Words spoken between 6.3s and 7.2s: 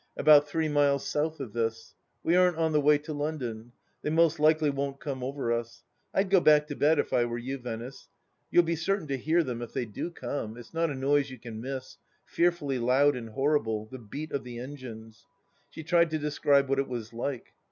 go back to bed, if